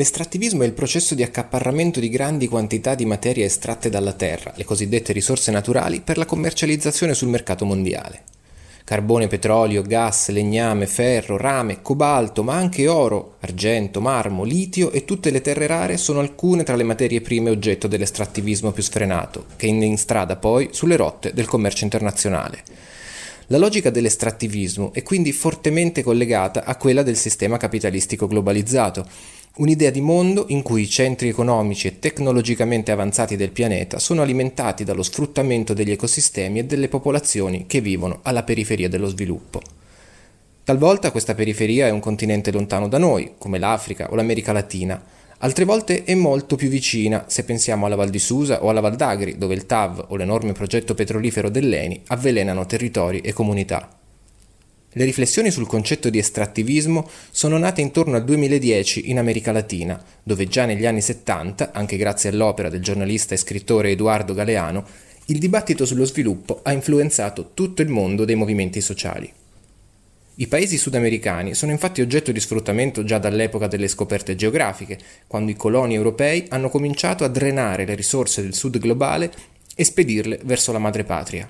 L'estrattivismo 0.00 0.62
è 0.62 0.66
il 0.66 0.72
processo 0.72 1.14
di 1.14 1.22
accaparramento 1.22 2.00
di 2.00 2.08
grandi 2.08 2.48
quantità 2.48 2.94
di 2.94 3.04
materie 3.04 3.44
estratte 3.44 3.90
dalla 3.90 4.14
terra, 4.14 4.50
le 4.56 4.64
cosiddette 4.64 5.12
risorse 5.12 5.50
naturali, 5.50 6.00
per 6.00 6.16
la 6.16 6.24
commercializzazione 6.24 7.12
sul 7.12 7.28
mercato 7.28 7.66
mondiale. 7.66 8.22
Carbone, 8.82 9.26
petrolio, 9.26 9.82
gas, 9.82 10.30
legname, 10.30 10.86
ferro, 10.86 11.36
rame, 11.36 11.82
cobalto, 11.82 12.42
ma 12.42 12.54
anche 12.54 12.88
oro, 12.88 13.34
argento, 13.40 14.00
marmo, 14.00 14.42
litio 14.42 14.90
e 14.90 15.04
tutte 15.04 15.28
le 15.28 15.42
terre 15.42 15.66
rare 15.66 15.98
sono 15.98 16.20
alcune 16.20 16.62
tra 16.62 16.76
le 16.76 16.84
materie 16.84 17.20
prime 17.20 17.50
oggetto 17.50 17.86
dell'estrattivismo 17.86 18.72
più 18.72 18.82
sfrenato, 18.82 19.48
che 19.56 19.66
in 19.66 19.98
strada 19.98 20.36
poi 20.36 20.70
sulle 20.72 20.96
rotte 20.96 21.34
del 21.34 21.44
commercio 21.44 21.84
internazionale. 21.84 22.62
La 23.48 23.58
logica 23.58 23.90
dell'estrattivismo 23.90 24.92
è 24.94 25.02
quindi 25.02 25.32
fortemente 25.32 26.02
collegata 26.02 26.64
a 26.64 26.76
quella 26.76 27.02
del 27.02 27.16
sistema 27.16 27.58
capitalistico 27.58 28.28
globalizzato, 28.28 29.04
un'idea 29.56 29.90
di 29.90 30.00
mondo 30.00 30.46
in 30.48 30.62
cui 30.62 30.82
i 30.82 30.88
centri 30.88 31.28
economici 31.28 31.88
e 31.88 31.98
tecnologicamente 31.98 32.92
avanzati 32.92 33.36
del 33.36 33.50
pianeta 33.50 33.98
sono 33.98 34.22
alimentati 34.22 34.84
dallo 34.84 35.02
sfruttamento 35.02 35.74
degli 35.74 35.90
ecosistemi 35.90 36.60
e 36.60 36.64
delle 36.64 36.88
popolazioni 36.88 37.66
che 37.66 37.80
vivono 37.80 38.20
alla 38.22 38.44
periferia 38.44 38.88
dello 38.88 39.08
sviluppo. 39.08 39.60
Talvolta 40.62 41.10
questa 41.10 41.34
periferia 41.34 41.88
è 41.88 41.90
un 41.90 41.98
continente 41.98 42.52
lontano 42.52 42.86
da 42.86 42.98
noi, 42.98 43.32
come 43.38 43.58
l'Africa 43.58 44.10
o 44.12 44.14
l'America 44.14 44.52
Latina, 44.52 45.02
altre 45.38 45.64
volte 45.64 46.04
è 46.04 46.14
molto 46.14 46.54
più 46.54 46.68
vicina 46.68 47.24
se 47.26 47.42
pensiamo 47.42 47.86
alla 47.86 47.96
Val 47.96 48.10
di 48.10 48.20
Susa 48.20 48.62
o 48.62 48.68
alla 48.70 48.80
Val 48.80 48.94
d'Agri, 48.94 49.36
dove 49.36 49.54
il 49.54 49.66
TAV 49.66 50.06
o 50.10 50.16
l'enorme 50.16 50.52
progetto 50.52 50.94
petrolifero 50.94 51.48
dell'ENI 51.48 52.02
avvelenano 52.06 52.66
territori 52.66 53.18
e 53.18 53.32
comunità. 53.32 53.99
Le 54.92 55.04
riflessioni 55.04 55.52
sul 55.52 55.68
concetto 55.68 56.10
di 56.10 56.18
estrattivismo 56.18 57.08
sono 57.30 57.58
nate 57.58 57.80
intorno 57.80 58.16
al 58.16 58.24
2010 58.24 59.08
in 59.08 59.18
America 59.18 59.52
Latina, 59.52 60.02
dove 60.20 60.48
già 60.48 60.64
negli 60.64 60.84
anni 60.84 61.00
70, 61.00 61.70
anche 61.72 61.96
grazie 61.96 62.30
all'opera 62.30 62.68
del 62.68 62.82
giornalista 62.82 63.34
e 63.34 63.38
scrittore 63.38 63.90
Eduardo 63.90 64.34
Galeano, 64.34 64.84
il 65.26 65.38
dibattito 65.38 65.86
sullo 65.86 66.04
sviluppo 66.04 66.58
ha 66.64 66.72
influenzato 66.72 67.52
tutto 67.54 67.82
il 67.82 67.88
mondo 67.88 68.24
dei 68.24 68.34
movimenti 68.34 68.80
sociali. 68.80 69.32
I 70.34 70.46
paesi 70.48 70.76
sudamericani 70.76 71.54
sono 71.54 71.70
infatti 71.70 72.00
oggetto 72.00 72.32
di 72.32 72.40
sfruttamento 72.40 73.04
già 73.04 73.18
dall'epoca 73.18 73.68
delle 73.68 73.86
scoperte 73.86 74.34
geografiche, 74.34 74.98
quando 75.28 75.52
i 75.52 75.56
coloni 75.56 75.94
europei 75.94 76.46
hanno 76.48 76.68
cominciato 76.68 77.22
a 77.22 77.28
drenare 77.28 77.86
le 77.86 77.94
risorse 77.94 78.42
del 78.42 78.54
sud 78.54 78.78
globale 78.78 79.30
e 79.76 79.84
spedirle 79.84 80.40
verso 80.42 80.72
la 80.72 80.78
madrepatria. 80.80 81.48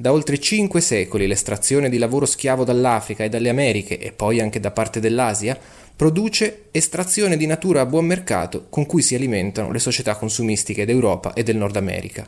Da 0.00 0.14
oltre 0.14 0.38
cinque 0.38 0.80
secoli 0.80 1.26
l'estrazione 1.26 1.90
di 1.90 1.98
lavoro 1.98 2.24
schiavo 2.24 2.64
dall'Africa 2.64 3.22
e 3.22 3.28
dalle 3.28 3.50
Americhe 3.50 3.98
e 3.98 4.12
poi 4.12 4.40
anche 4.40 4.58
da 4.58 4.70
parte 4.70 4.98
dell'Asia 4.98 5.58
produce 5.94 6.68
estrazione 6.70 7.36
di 7.36 7.44
natura 7.44 7.82
a 7.82 7.84
buon 7.84 8.06
mercato 8.06 8.64
con 8.70 8.86
cui 8.86 9.02
si 9.02 9.14
alimentano 9.14 9.70
le 9.70 9.78
società 9.78 10.16
consumistiche 10.16 10.86
d'Europa 10.86 11.34
e 11.34 11.42
del 11.42 11.58
Nord 11.58 11.76
America. 11.76 12.26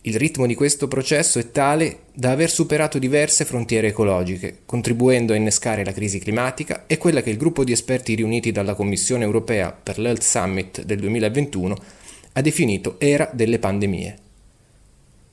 Il 0.00 0.16
ritmo 0.16 0.44
di 0.44 0.56
questo 0.56 0.88
processo 0.88 1.38
è 1.38 1.52
tale 1.52 1.98
da 2.12 2.32
aver 2.32 2.50
superato 2.50 2.98
diverse 2.98 3.44
frontiere 3.44 3.86
ecologiche, 3.86 4.62
contribuendo 4.66 5.34
a 5.34 5.36
innescare 5.36 5.84
la 5.84 5.92
crisi 5.92 6.18
climatica 6.18 6.86
e 6.88 6.98
quella 6.98 7.22
che 7.22 7.30
il 7.30 7.36
gruppo 7.36 7.62
di 7.62 7.70
esperti 7.70 8.16
riuniti 8.16 8.50
dalla 8.50 8.74
Commissione 8.74 9.22
europea 9.22 9.70
per 9.70 10.00
l'Health 10.00 10.22
Summit 10.22 10.82
del 10.82 10.98
2021 10.98 11.76
ha 12.32 12.40
definito 12.40 12.96
era 12.98 13.30
delle 13.32 13.60
pandemie. 13.60 14.30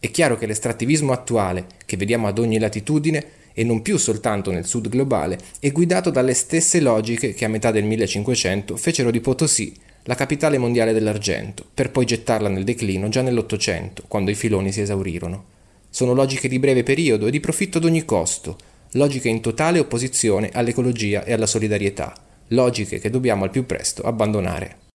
È 0.02 0.10
chiaro 0.12 0.38
che 0.38 0.46
l'estrattivismo 0.46 1.12
attuale, 1.12 1.66
che 1.86 1.98
vediamo 1.98 2.28
ad 2.28 2.40
ogni 2.40 2.58
latitudine 2.58 3.38
e 3.52 3.66
non 3.66 3.82
più 3.82 3.98
soltanto 3.98 4.50
nel 4.50 4.66
sud 4.66 4.88
globale, 4.88 5.38
è 5.60 5.74
guidato 5.74 6.10
dalle 6.10 6.34
stesse 6.34 6.80
logiche 6.80 7.34
che 7.34 7.44
a 7.44 7.50
metà 7.50 7.72
del 7.72 7.84
1500 7.84 8.78
fecero 8.78 9.12
di 9.12 9.20
Potosí 9.20 9.74
la 10.04 10.16
capitale 10.16 10.58
mondiale 10.58 10.94
dell'argento, 10.94 11.66
per 11.74 11.92
poi 11.92 12.06
gettarla 12.06 12.48
nel 12.48 12.64
declino 12.64 13.10
già 13.10 13.22
nell'Ottocento, 13.22 14.04
quando 14.08 14.32
i 14.32 14.36
filoni 14.36 14.72
si 14.72 14.80
esaurirono. 14.80 15.44
Sono 15.90 16.14
logiche 16.14 16.48
di 16.48 16.60
breve 16.60 16.84
periodo 16.84 17.28
e 17.28 17.32
di 17.32 17.42
profitto 17.42 17.78
ad 17.78 17.84
ogni 17.84 18.06
costo, 18.06 18.58
logiche 18.94 19.28
in 19.28 19.42
totale 19.42 19.80
opposizione 19.80 20.50
all'ecologia 20.54 21.26
e 21.26 21.34
alla 21.34 21.46
solidarietà, 21.46 22.16
logiche 22.48 23.00
che 23.00 23.10
dobbiamo 23.10 23.44
al 23.44 23.52
più 23.52 23.66
presto 23.66 24.04
abbandonare. 24.04 24.89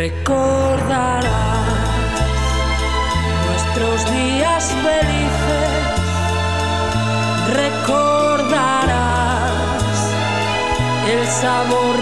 Recordarás 0.00 1.28
nuestros 3.48 3.98
días 4.10 4.64
felices. 4.86 5.72
Recordarás 7.64 8.88
el 11.12 11.22
sabor 11.42 11.96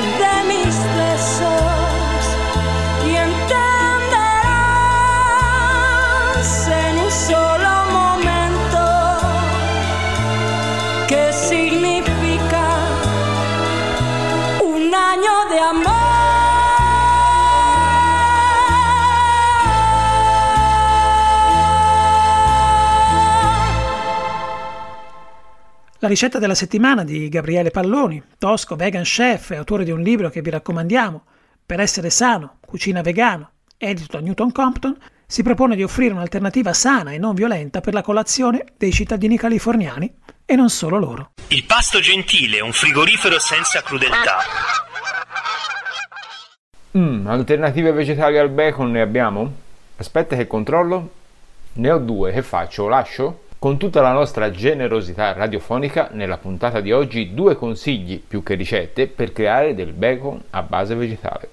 La 26.01 26.07
ricetta 26.07 26.39
della 26.39 26.55
settimana 26.55 27.03
di 27.03 27.29
Gabriele 27.29 27.73
Palloni, 27.73 28.23
tosco 28.39 28.77
vegan 28.77 29.03
chef 29.03 29.51
e 29.51 29.57
autore 29.57 29.83
di 29.83 29.91
un 29.91 30.01
libro 30.01 30.31
che 30.31 30.43
vi 30.43 30.51
raccomandiamo, 30.51 31.25
Per 31.67 31.81
essere 31.81 32.09
sano, 32.09 32.59
cucina 32.61 33.03
vegano, 33.03 33.51
edito 33.77 34.17
da 34.17 34.21
Newton 34.21 34.53
Compton, 34.53 34.97
si 35.27 35.43
propone 35.43 35.75
di 35.75 35.83
offrire 35.83 36.15
un'alternativa 36.15 36.73
sana 36.73 37.11
e 37.11 37.19
non 37.19 37.35
violenta 37.35 37.81
per 37.81 37.95
la 37.95 38.03
colazione 38.03 38.65
dei 38.77 38.93
cittadini 38.93 39.37
californiani 39.37 40.11
e 40.47 40.55
non 40.55 40.71
solo 40.71 40.99
loro. 40.99 41.33
Il 41.49 41.65
pasto 41.65 41.99
gentile, 41.99 42.61
un 42.61 42.73
frigorifero 42.73 43.41
senza 43.41 43.83
crudeltà. 43.83 44.39
Mm, 46.97 47.27
alternative 47.27 47.91
vegetali 47.91 48.39
al 48.39 48.51
bacon 48.51 48.93
ne 48.93 49.01
abbiamo? 49.01 49.53
Aspetta 49.97 50.37
che 50.37 50.47
controllo. 50.47 51.11
Ne 51.75 51.91
ho 51.91 51.99
due, 51.99 52.33
che 52.33 52.43
faccio? 52.43 52.87
Lascio? 52.87 53.48
Con 53.61 53.77
tutta 53.77 54.01
la 54.01 54.13
nostra 54.13 54.53
generosità 54.53 55.33
radiofonica, 55.33 56.11
nella 56.13 56.39
puntata 56.39 56.81
di 56.81 56.93
oggi 56.93 57.35
due 57.35 57.57
consigli 57.57 58.23
più 58.25 58.45
che 58.45 58.55
ricette 58.55 59.09
per 59.09 59.33
creare 59.33 59.75
del 59.75 59.91
bacon 59.91 60.41
a 60.51 60.63
base 60.63 60.95
vegetale. 60.95 61.49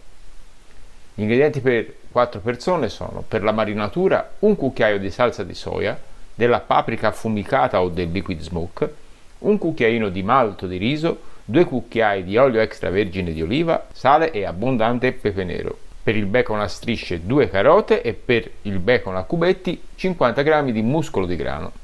Gli 1.15 1.21
ingredienti 1.21 1.61
per 1.61 1.91
4 2.11 2.41
persone 2.41 2.89
sono 2.89 3.23
per 3.27 3.41
la 3.41 3.51
marinatura 3.51 4.33
un 4.41 4.55
cucchiaio 4.55 4.99
di 4.99 5.09
salsa 5.09 5.43
di 5.43 5.55
soia, 5.55 5.99
della 6.35 6.59
paprika 6.59 7.07
affumicata 7.07 7.81
o 7.81 7.89
del 7.89 8.11
liquid 8.11 8.39
smoke, 8.39 8.93
un 9.39 9.57
cucchiaino 9.57 10.09
di 10.09 10.21
malto 10.21 10.67
di 10.67 10.77
riso, 10.77 11.19
due 11.43 11.65
cucchiai 11.65 12.23
di 12.23 12.37
olio 12.37 12.61
extravergine 12.61 13.33
di 13.33 13.41
oliva, 13.41 13.87
sale 13.91 14.29
e 14.29 14.45
abbondante 14.45 15.11
pepe 15.11 15.43
nero. 15.43 15.75
Per 16.03 16.15
il 16.15 16.27
bacon 16.27 16.59
a 16.59 16.67
strisce 16.67 17.25
2 17.25 17.49
carote 17.49 18.03
e 18.03 18.13
per 18.13 18.47
il 18.61 18.77
bacon 18.77 19.15
a 19.15 19.23
cubetti 19.23 19.81
50 19.95 20.43
g 20.43 20.71
di 20.71 20.83
muscolo 20.83 21.25
di 21.25 21.35
grano. 21.35 21.83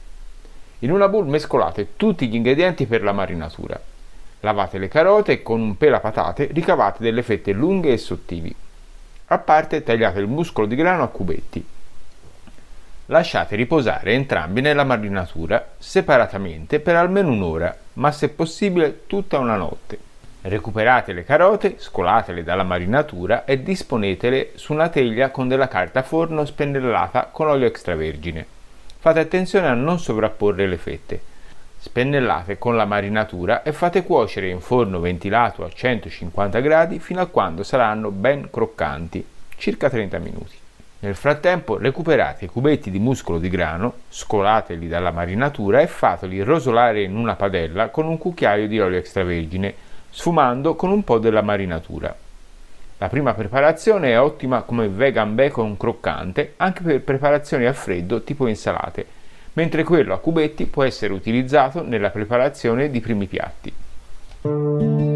In 0.84 0.91
una 0.91 1.08
bowl 1.08 1.28
mescolate 1.28 1.96
tutti 1.96 2.28
gli 2.28 2.34
ingredienti 2.34 2.88
per 2.88 3.04
la 3.04 3.12
marinatura. 3.12 3.80
Lavate 4.39 4.80
le 4.80 4.88
carote 4.88 5.34
e 5.34 5.44
con 5.44 5.62
un 5.62 5.78
pelapatate 5.78 6.50
ricavate 6.52 7.04
delle 7.04 7.22
fette 7.22 7.52
lunghe 7.52 7.94
e 7.94 7.98
sottili. 7.98 8.54
A 9.28 9.38
parte 9.38 9.84
tagliate 9.84 10.20
il 10.20 10.26
muscolo 10.26 10.65
di 10.65 10.76
grano 10.76 11.04
a 11.04 11.10
cubetti. 11.10 11.63
Lasciate 13.06 13.56
riposare 13.56 14.13
entrambi 14.13 14.62
nella 14.62 14.84
marinatura 14.84 15.74
separatamente 15.78 16.80
per 16.80 16.96
almeno 16.96 17.30
un'ora, 17.30 17.78
ma 17.94 18.12
se 18.12 18.30
possibile 18.30 19.06
tutta 19.06 19.38
una 19.38 19.58
notte. 19.58 20.00
Recuperate 20.41 21.13
le 21.13 21.24
carote, 21.24 21.76
scolatele 21.78 22.44
dalla 22.44 22.63
marinatura 22.63 23.46
e 23.46 23.62
disponetele 23.62 24.54
su 24.56 24.74
una 24.74 24.89
teglia 24.89 25.30
con 25.30 25.48
della 25.48 25.67
carta 25.67 26.02
forno 26.02 26.44
spennellata 26.44 27.30
con 27.32 27.50
olio 27.50 27.67
extravergine. 27.67 28.60
Fate 29.01 29.19
attenzione 29.19 29.65
a 29.65 29.73
non 29.73 29.97
sovrapporre 29.97 30.67
le 30.67 30.77
fette. 30.77 31.19
Spennellate 31.79 32.59
con 32.59 32.75
la 32.75 32.85
marinatura 32.85 33.63
e 33.63 33.73
fate 33.73 34.03
cuocere 34.03 34.47
in 34.47 34.59
forno 34.59 34.99
ventilato 34.99 35.63
a 35.63 35.71
150 35.71 36.59
gradi 36.59 36.99
fino 36.99 37.19
a 37.19 37.25
quando 37.25 37.63
saranno 37.63 38.11
ben 38.11 38.51
croccanti, 38.51 39.25
circa 39.57 39.89
30 39.89 40.19
minuti. 40.19 40.55
Nel 40.99 41.15
frattempo 41.15 41.79
recuperate 41.79 42.45
i 42.45 42.47
cubetti 42.47 42.91
di 42.91 42.99
muscolo 42.99 43.39
di 43.39 43.49
grano, 43.49 44.01
scolateli 44.07 44.87
dalla 44.87 45.09
marinatura 45.09 45.81
e 45.81 45.87
fateli 45.87 46.43
rosolare 46.43 47.01
in 47.01 47.15
una 47.15 47.33
padella 47.33 47.89
con 47.89 48.05
un 48.05 48.19
cucchiaio 48.19 48.67
di 48.67 48.79
olio 48.79 48.99
extravergine, 48.99 49.73
sfumando 50.11 50.75
con 50.75 50.91
un 50.91 51.03
po' 51.03 51.17
della 51.17 51.41
marinatura. 51.41 52.15
La 53.01 53.09
prima 53.09 53.33
preparazione 53.33 54.11
è 54.11 54.19
ottima 54.19 54.61
come 54.61 54.87
vegan 54.87 55.33
bacon 55.33 55.75
croccante 55.75 56.53
anche 56.57 56.83
per 56.83 57.01
preparazioni 57.01 57.65
a 57.65 57.73
freddo 57.73 58.21
tipo 58.21 58.45
insalate, 58.45 59.03
mentre 59.53 59.83
quello 59.83 60.13
a 60.13 60.19
cubetti 60.19 60.67
può 60.67 60.83
essere 60.83 61.11
utilizzato 61.11 61.81
nella 61.81 62.11
preparazione 62.11 62.91
di 62.91 62.99
primi 62.99 63.25
piatti. 63.25 65.11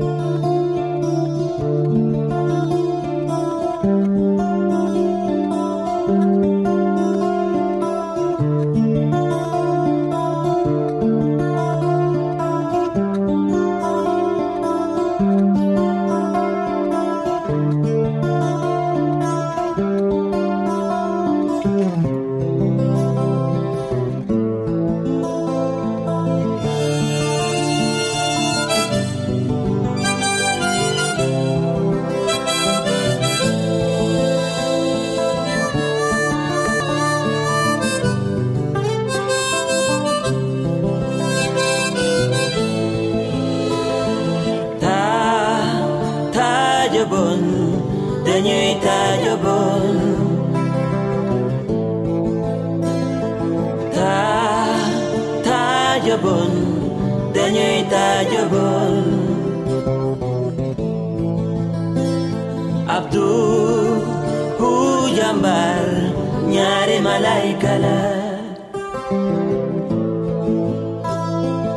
عليك 67.16 67.64
لا 67.64 68.02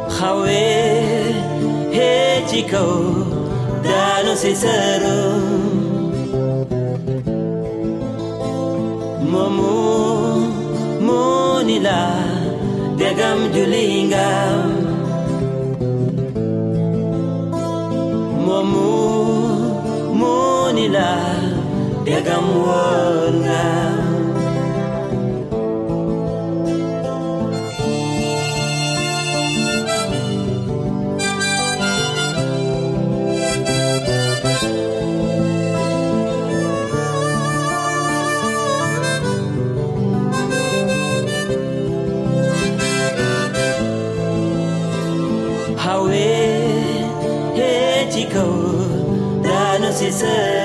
خوي 0.09 0.79
هيجيكو 1.93 2.87
دانو 3.85 4.35
سيسرو 4.35 5.23
مومو 9.33 10.37
مونيلا 11.01 12.03
دغم 12.99 13.41
جولينغام 13.55 14.73
مومو 18.47 19.09
مونيلا 20.21 21.15
دغم 22.07 22.47
ورنغام 22.67 23.88
Jesus. 50.09 50.58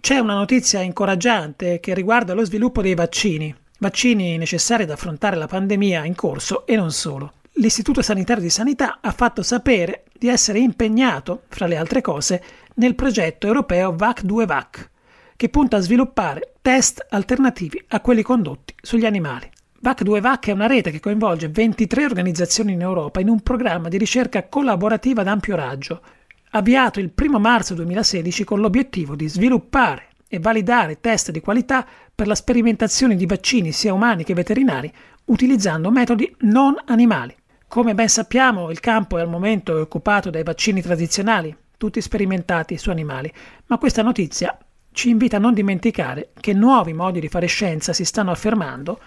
C'è 0.00 0.16
una 0.18 0.34
notizia 0.34 0.80
incoraggiante 0.80 1.80
che 1.80 1.92
riguarda 1.92 2.32
lo 2.32 2.44
sviluppo 2.44 2.82
dei 2.82 2.94
vaccini. 2.94 3.52
vaccini 3.80 4.36
necessari 4.38 4.84
ad 4.84 4.90
affrontare 4.90 5.34
la 5.34 5.48
pandemia 5.48 6.04
in 6.04 6.14
corso 6.14 6.66
e 6.66 6.76
non 6.76 6.92
solo. 6.92 7.32
L'Istituto 7.54 8.00
Sanitario 8.00 8.42
di 8.42 8.48
Sanità 8.48 8.98
ha 9.00 9.10
fatto 9.10 9.42
sapere 9.42 10.04
di 10.16 10.28
essere 10.28 10.60
impegnato, 10.60 11.42
fra 11.48 11.66
le 11.66 11.76
altre 11.76 12.00
cose, 12.00 12.42
nel 12.74 12.94
progetto 12.94 13.48
europeo 13.48 13.92
VAC2VAC, 13.92 14.88
che 15.34 15.48
punta 15.48 15.78
a 15.78 15.80
sviluppare 15.80 16.54
test 16.62 17.04
alternativi 17.10 17.84
a 17.88 18.00
quelli 18.00 18.22
condotti 18.22 18.74
sugli 18.80 19.04
animali. 19.04 19.50
VAC2VAC 19.84 20.40
è 20.46 20.52
una 20.52 20.68
rete 20.68 20.92
che 20.92 21.00
coinvolge 21.00 21.48
23 21.48 22.04
organizzazioni 22.04 22.72
in 22.72 22.82
Europa 22.82 23.18
in 23.18 23.28
un 23.28 23.40
programma 23.40 23.88
di 23.88 23.98
ricerca 23.98 24.46
collaborativa 24.46 25.22
ad 25.22 25.28
ampio 25.28 25.56
raggio, 25.56 26.00
avviato 26.50 27.00
il 27.00 27.12
1 27.14 27.38
marzo 27.38 27.74
2016 27.74 28.44
con 28.44 28.60
l'obiettivo 28.60 29.14
di 29.14 29.28
sviluppare 29.28 30.08
e 30.28 30.38
validare 30.38 31.00
test 31.00 31.30
di 31.30 31.40
qualità 31.40 31.86
per 32.14 32.26
la 32.26 32.34
sperimentazione 32.34 33.16
di 33.16 33.26
vaccini 33.26 33.72
sia 33.72 33.94
umani 33.94 34.24
che 34.24 34.34
veterinari 34.34 34.92
utilizzando 35.26 35.90
metodi 35.90 36.34
non 36.40 36.76
animali. 36.86 37.34
Come 37.66 37.94
ben 37.94 38.08
sappiamo, 38.08 38.70
il 38.70 38.80
campo 38.80 39.18
è 39.18 39.20
al 39.20 39.28
momento 39.28 39.78
occupato 39.78 40.30
dai 40.30 40.42
vaccini 40.42 40.80
tradizionali, 40.80 41.54
tutti 41.76 42.00
sperimentati 42.00 42.78
su 42.78 42.90
animali, 42.90 43.32
ma 43.66 43.78
questa 43.78 44.02
notizia 44.02 44.56
ci 44.90 45.10
invita 45.10 45.36
a 45.36 45.40
non 45.40 45.54
dimenticare 45.54 46.30
che 46.40 46.52
nuovi 46.52 46.92
modi 46.92 47.20
di 47.20 47.28
fare 47.28 47.46
scienza 47.46 47.92
si 47.92 48.04
stanno 48.04 48.30
affermando 48.30 48.98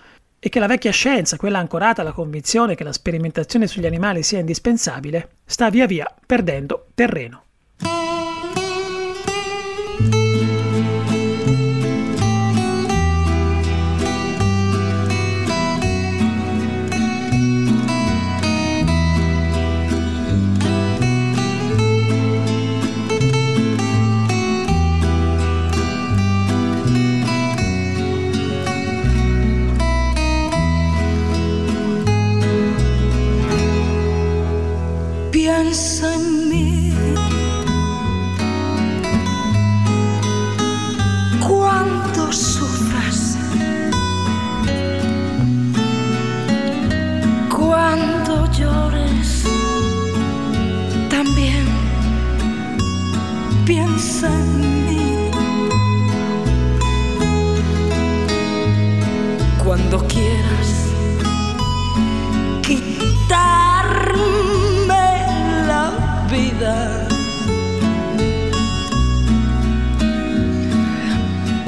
e 0.44 0.50
che 0.50 0.60
la 0.60 0.66
vecchia 0.66 0.92
scienza, 0.92 1.38
quella 1.38 1.60
ancorata 1.60 2.02
alla 2.02 2.14
convinzione 2.14 2.74
che 2.74 2.84
la 2.84 2.92
sperimentazione 2.92 3.68
sugli 3.68 3.86
animali 3.86 4.24
sia 4.24 4.40
indispensabile, 4.40 5.34
sta 5.46 5.70
via 5.70 5.86
via 5.86 6.12
perdendo 6.26 6.88
terreno. 6.96 7.44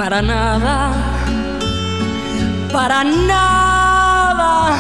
Para 0.04 0.22
nada, 0.22 0.92
para 2.74 3.06
nada 3.06 4.76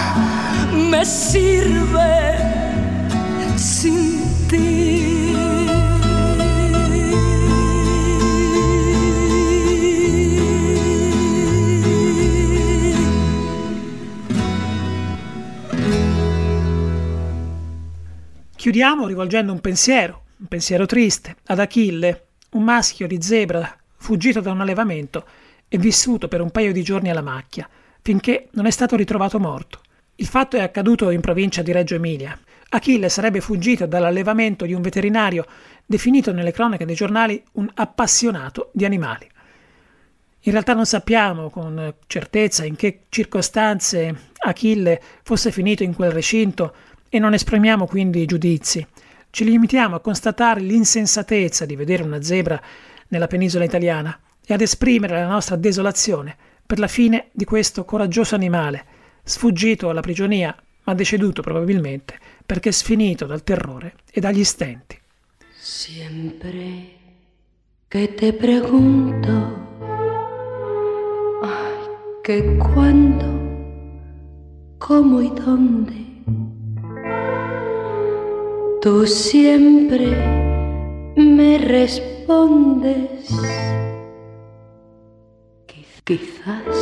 me 0.73 1.05
sirve 1.05 2.35
sin 3.55 4.19
ti. 4.49 5.31
Chiudiamo 18.57 19.07
rivolgendo 19.07 19.53
un 19.53 19.61
pensiero, 19.61 20.23
un 20.39 20.47
pensiero 20.47 20.85
triste, 20.85 21.37
ad 21.45 21.59
Achille, 21.59 22.25
un 22.49 22.63
maschio 22.63 23.07
di 23.07 23.21
zebra 23.21 23.82
fuggito 24.03 24.41
da 24.41 24.51
un 24.51 24.59
allevamento 24.59 25.25
e 25.69 25.77
vissuto 25.77 26.27
per 26.27 26.41
un 26.41 26.51
paio 26.51 26.73
di 26.73 26.83
giorni 26.83 27.09
alla 27.09 27.21
macchia, 27.21 27.67
finché 28.01 28.49
non 28.51 28.65
è 28.65 28.69
stato 28.69 28.97
ritrovato 28.97 29.39
morto. 29.39 29.79
Il 30.15 30.27
fatto 30.27 30.57
è 30.57 30.61
accaduto 30.61 31.09
in 31.09 31.21
provincia 31.21 31.61
di 31.61 31.71
Reggio 31.71 31.95
Emilia. 31.95 32.37
Achille 32.69 33.07
sarebbe 33.07 33.39
fuggito 33.39 33.85
dall'allevamento 33.85 34.65
di 34.65 34.73
un 34.73 34.81
veterinario 34.81 35.45
definito 35.85 36.33
nelle 36.33 36.51
cronache 36.51 36.85
dei 36.85 36.95
giornali 36.95 37.41
un 37.53 37.69
appassionato 37.73 38.71
di 38.73 38.83
animali. 38.83 39.25
In 40.41 40.51
realtà 40.51 40.73
non 40.73 40.85
sappiamo 40.85 41.49
con 41.49 41.95
certezza 42.05 42.65
in 42.65 42.75
che 42.75 43.03
circostanze 43.07 44.31
Achille 44.35 45.01
fosse 45.23 45.49
finito 45.49 45.83
in 45.83 45.95
quel 45.95 46.11
recinto 46.11 46.75
e 47.07 47.19
non 47.19 47.33
esprimiamo 47.33 47.87
quindi 47.87 48.25
giudizi. 48.25 48.85
Ci 49.29 49.45
limitiamo 49.45 49.95
a 49.95 50.01
constatare 50.01 50.59
l'insensatezza 50.59 51.65
di 51.65 51.77
vedere 51.77 52.03
una 52.03 52.21
zebra 52.21 52.61
nella 53.13 53.27
penisola 53.27 53.63
italiana 53.63 54.19
e 54.43 54.55
ad 54.55 54.61
esprimere 54.61 55.19
la 55.19 55.27
nostra 55.27 55.55
desolazione 55.55 56.35
per 56.65 56.79
la 56.79 56.87
fine 56.87 57.27
di 57.31 57.45
questo 57.45 57.85
coraggioso 57.85 58.33
animale, 58.33 58.85
sfuggito 59.23 59.89
alla 59.89 60.01
prigionia, 60.01 60.55
ma 60.85 60.95
deceduto 60.95 61.43
probabilmente 61.43 62.17
perché 62.43 62.71
sfinito 62.71 63.27
dal 63.27 63.43
terrore 63.43 63.97
e 64.11 64.19
dagli 64.19 64.43
stenti. 64.43 64.99
Siempre 65.55 67.01
que 67.87 68.07
te 68.07 68.33
pregunto, 68.33 69.29
ay, 71.43 71.73
que 72.23 72.57
cuándo, 72.57 73.27
cómo 74.79 75.21
y 75.21 75.29
dónde, 75.29 75.93
tú 78.81 79.05
siempre 79.05 80.07
me 81.15 81.59
respondes, 81.59 82.22
"Quiz- 85.67 86.01
quizás, 86.03 86.77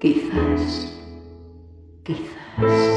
quizás, 0.00 0.92
quizás. 2.04 2.94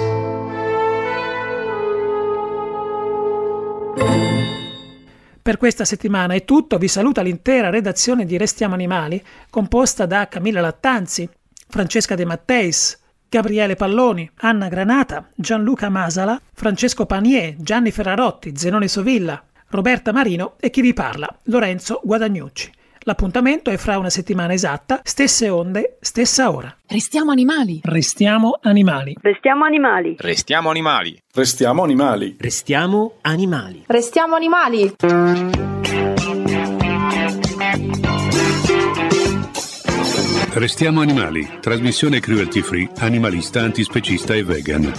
Per 5.41 5.57
questa 5.57 5.83
settimana 5.83 6.35
è 6.35 6.45
tutto, 6.45 6.77
vi 6.77 6.87
saluta 6.87 7.21
l'intera 7.21 7.69
redazione 7.69 8.25
di 8.25 8.37
Restiamo 8.37 8.75
Animali, 8.75 9.23
composta 9.49 10.05
da 10.05 10.27
Camilla 10.27 10.61
Lattanzi, 10.61 11.27
Francesca 11.67 12.13
De 12.15 12.25
Matteis, 12.25 12.99
Gabriele 13.27 13.75
Palloni, 13.75 14.29
Anna 14.41 14.67
Granata, 14.67 15.29
Gianluca 15.35 15.89
Masala, 15.89 16.39
Francesco 16.53 17.05
Panier, 17.05 17.55
Gianni 17.57 17.91
Ferrarotti, 17.91 18.53
Zenone 18.55 18.87
Sovilla, 18.87 19.43
Roberta 19.69 20.11
Marino 20.11 20.55
e 20.59 20.69
chi 20.69 20.81
vi 20.81 20.93
parla, 20.93 21.27
Lorenzo 21.43 22.01
Guadagnucci. 22.03 22.71
L'appuntamento 23.03 23.71
è 23.71 23.77
fra 23.77 23.97
una 23.97 24.09
settimana 24.09 24.53
esatta, 24.53 24.99
stesse 25.03 25.49
onde, 25.49 25.97
stessa 26.01 26.51
ora. 26.51 26.75
Restiamo 26.87 27.31
animali. 27.31 27.79
Restiamo 27.83 28.59
animali. 28.61 29.15
Restiamo 29.21 29.65
animali. 29.65 30.15
Restiamo 30.19 30.69
animali. 30.69 31.19
Restiamo 31.31 31.81
animali. 31.83 32.35
Restiamo 32.37 33.13
animali. 33.21 33.83
Restiamo 33.87 34.35
animali. 34.35 34.95
Restiamo 40.51 41.01
animali, 41.01 41.47
trasmissione 41.61 42.19
cruelty 42.19 42.61
free, 42.61 42.89
animalista, 42.97 43.61
antispecista 43.61 44.33
e 44.33 44.43
vegan. 44.43 44.91